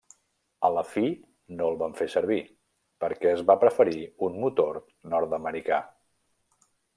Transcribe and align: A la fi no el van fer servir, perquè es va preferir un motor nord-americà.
A 0.67 0.69
la 0.75 0.83
fi 0.93 1.03
no 1.57 1.67
el 1.73 1.77
van 1.81 1.93
fer 1.99 2.07
servir, 2.13 2.39
perquè 3.05 3.29
es 3.35 3.43
va 3.51 3.57
preferir 3.65 4.01
un 4.29 4.41
motor 4.47 4.81
nord-americà. 5.15 5.81